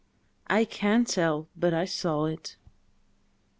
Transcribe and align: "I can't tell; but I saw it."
"I 0.47 0.65
can't 0.65 1.07
tell; 1.07 1.47
but 1.55 1.75
I 1.75 1.85
saw 1.85 2.25
it." 2.25 2.55